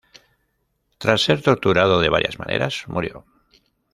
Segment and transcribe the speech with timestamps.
[0.97, 3.23] Tras ser torturado de varias maneras, murió.